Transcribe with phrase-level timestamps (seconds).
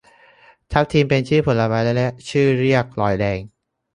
[0.71, 3.39] ทับทิม เป็นชื่อผลไม้ ละชื่อเรียกพลอยแดง